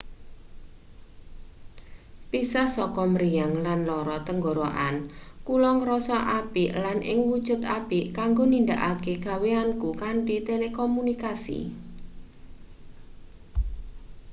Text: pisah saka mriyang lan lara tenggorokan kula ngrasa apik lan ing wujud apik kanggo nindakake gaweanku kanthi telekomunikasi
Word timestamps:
pisah 2.31 2.67
saka 2.75 3.03
mriyang 3.13 3.53
lan 3.65 3.79
lara 3.89 4.17
tenggorokan 4.27 4.95
kula 5.47 5.71
ngrasa 5.79 6.17
apik 6.39 6.71
lan 6.83 6.97
ing 7.11 7.19
wujud 7.29 7.61
apik 7.77 8.05
kanggo 8.17 8.43
nindakake 8.51 9.13
gaweanku 9.25 9.89
kanthi 10.01 10.37
telekomunikasi 10.49 11.59